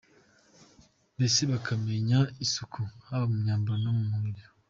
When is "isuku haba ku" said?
2.45-3.35